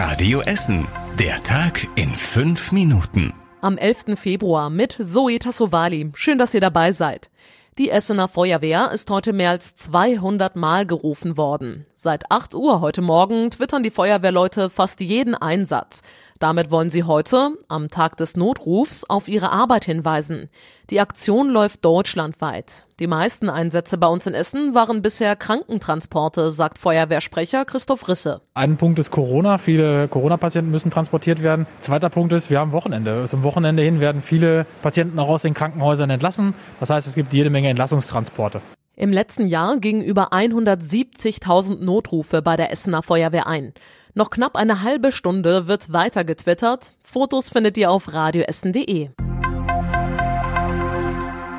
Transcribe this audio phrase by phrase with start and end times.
[0.00, 0.86] Radio Essen.
[1.18, 3.34] Der Tag in fünf Minuten.
[3.62, 4.16] Am 11.
[4.16, 6.12] Februar mit Zoe Tassovali.
[6.14, 7.30] Schön, dass ihr dabei seid.
[7.78, 11.84] Die Essener Feuerwehr ist heute mehr als 200 Mal gerufen worden.
[11.96, 16.02] Seit 8 Uhr heute Morgen twittern die Feuerwehrleute fast jeden Einsatz.
[16.38, 20.48] Damit wollen sie heute, am Tag des Notrufs, auf ihre Arbeit hinweisen.
[20.90, 22.86] Die Aktion läuft deutschlandweit.
[23.00, 28.40] Die meisten Einsätze bei uns in Essen waren bisher Krankentransporte, sagt Feuerwehrsprecher Christoph Risse.
[28.54, 29.58] Ein Punkt ist Corona.
[29.58, 31.66] Viele Corona-Patienten müssen transportiert werden.
[31.80, 33.24] Zweiter Punkt ist, wir haben Wochenende.
[33.26, 36.54] Zum Wochenende hin werden viele Patienten auch aus den Krankenhäusern entlassen.
[36.78, 38.60] Das heißt, es gibt jede Menge Entlassungstransporte.
[38.94, 43.72] Im letzten Jahr gingen über 170.000 Notrufe bei der Essener Feuerwehr ein.
[44.14, 46.94] Noch knapp eine halbe Stunde wird weiter getwittert.
[47.02, 49.10] Fotos findet ihr auf radioessen.de.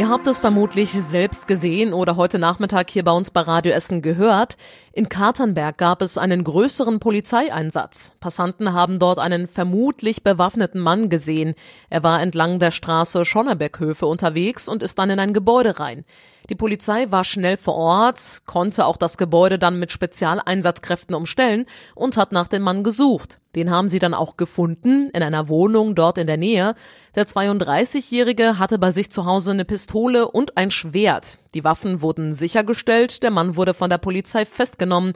[0.00, 4.00] Ihr habt es vermutlich selbst gesehen oder heute Nachmittag hier bei uns bei Radio Essen
[4.00, 4.56] gehört.
[4.94, 8.12] In Katernberg gab es einen größeren Polizeieinsatz.
[8.18, 11.54] Passanten haben dort einen vermutlich bewaffneten Mann gesehen.
[11.90, 16.06] Er war entlang der Straße Schonneberghöfe unterwegs und ist dann in ein Gebäude rein.
[16.50, 22.16] Die Polizei war schnell vor Ort, konnte auch das Gebäude dann mit Spezialeinsatzkräften umstellen und
[22.16, 23.38] hat nach dem Mann gesucht.
[23.54, 26.74] Den haben sie dann auch gefunden in einer Wohnung dort in der Nähe.
[27.14, 31.38] Der 32-Jährige hatte bei sich zu Hause eine Pistole und ein Schwert.
[31.54, 35.12] Die Waffen wurden sichergestellt, der Mann wurde von der Polizei festgenommen.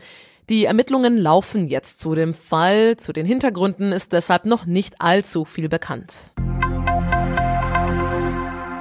[0.48, 2.96] Die Ermittlungen laufen jetzt zu dem Fall.
[2.96, 6.30] Zu den Hintergründen ist deshalb noch nicht allzu viel bekannt.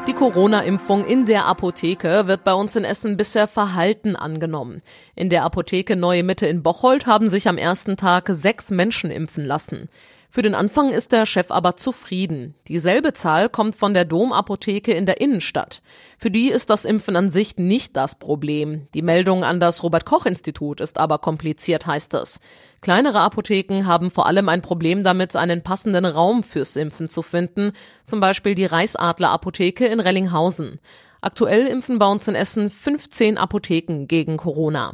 [0.05, 4.81] Die Corona-Impfung in der Apotheke wird bei uns in Essen bisher verhalten angenommen.
[5.15, 9.45] In der Apotheke Neue Mitte in Bocholt haben sich am ersten Tag sechs Menschen impfen
[9.45, 9.87] lassen.
[10.35, 12.55] Für den Anfang ist der Chef aber zufrieden.
[12.67, 15.83] Dieselbe Zahl kommt von der Domapotheke in der Innenstadt.
[16.17, 18.87] Für die ist das Impfen an sich nicht das Problem.
[18.95, 22.39] Die Meldung an das Robert Koch Institut ist aber kompliziert, heißt es.
[22.81, 27.73] Kleinere Apotheken haben vor allem ein Problem damit, einen passenden Raum fürs Impfen zu finden,
[28.03, 30.79] zum Beispiel die Reichsadler Apotheke in Rellinghausen.
[31.21, 34.93] Aktuell impfen bei uns in Essen 15 Apotheken gegen Corona.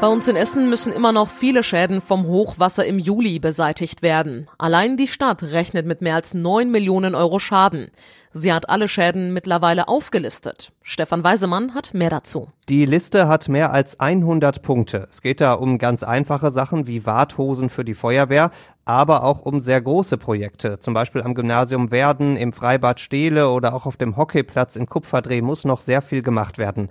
[0.00, 4.48] Bei uns in Essen müssen immer noch viele Schäden vom Hochwasser im Juli beseitigt werden.
[4.56, 7.90] Allein die Stadt rechnet mit mehr als 9 Millionen Euro Schaden.
[8.30, 10.70] Sie hat alle Schäden mittlerweile aufgelistet.
[10.82, 12.46] Stefan Weisemann hat mehr dazu.
[12.68, 15.08] Die Liste hat mehr als 100 Punkte.
[15.10, 18.52] Es geht da um ganz einfache Sachen wie Warthosen für die Feuerwehr,
[18.84, 20.78] aber auch um sehr große Projekte.
[20.78, 25.42] Zum Beispiel am Gymnasium Werden, im Freibad Stehle oder auch auf dem Hockeyplatz in Kupferdreh
[25.42, 26.88] muss noch sehr viel gemacht werden.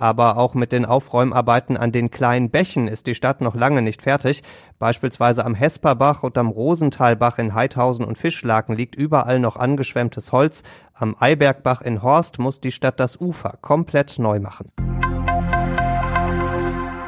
[0.00, 4.00] Aber auch mit den Aufräumarbeiten an den kleinen Bächen ist die Stadt noch lange nicht
[4.00, 4.42] fertig.
[4.78, 10.62] Beispielsweise am Hesperbach und am Rosenthalbach in Heidhausen und Fischlaken liegt überall noch angeschwemmtes Holz.
[10.94, 14.72] Am Eibergbach in Horst muss die Stadt das Ufer komplett neu machen.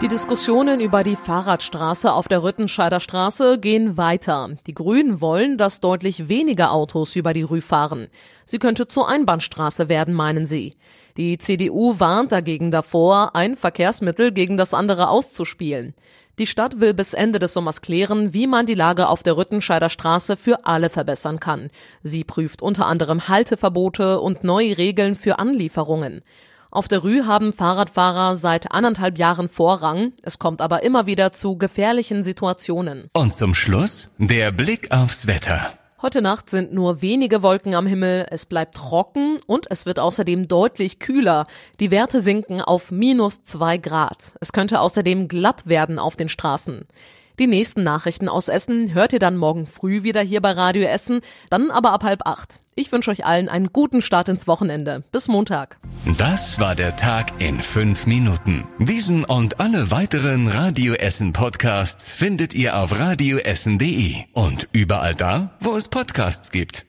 [0.02, 4.50] Die Diskussionen über die Fahrradstraße auf der Rüttenscheider Straße gehen weiter.
[4.66, 8.08] Die Grünen wollen, dass deutlich weniger Autos über die Rü fahren.
[8.44, 10.74] Sie könnte zur Einbahnstraße werden, meinen sie.
[11.16, 15.94] Die CDU warnt dagegen davor, ein Verkehrsmittel gegen das andere auszuspielen.
[16.36, 19.88] Die Stadt will bis Ende des Sommers klären, wie man die Lage auf der Rüttenscheider
[19.88, 21.70] Straße für alle verbessern kann.
[22.02, 26.22] Sie prüft unter anderem Halteverbote und neue Regeln für Anlieferungen.
[26.74, 30.14] Auf der Rue haben Fahrradfahrer seit anderthalb Jahren Vorrang.
[30.22, 33.10] Es kommt aber immer wieder zu gefährlichen Situationen.
[33.12, 35.74] Und zum Schluss der Blick aufs Wetter.
[36.00, 40.48] Heute Nacht sind nur wenige Wolken am Himmel, es bleibt trocken und es wird außerdem
[40.48, 41.46] deutlich kühler.
[41.78, 44.32] Die Werte sinken auf minus zwei Grad.
[44.40, 46.86] Es könnte außerdem glatt werden auf den Straßen.
[47.38, 51.20] Die nächsten Nachrichten aus Essen hört ihr dann morgen früh wieder hier bei Radio Essen,
[51.50, 52.60] dann aber ab halb acht.
[52.74, 55.04] Ich wünsche euch allen einen guten Start ins Wochenende.
[55.12, 55.78] Bis Montag.
[56.18, 58.64] Das war der Tag in fünf Minuten.
[58.78, 65.76] Diesen und alle weiteren Radio Essen Podcasts findet ihr auf radioessen.de und überall da, wo
[65.76, 66.86] es Podcasts gibt.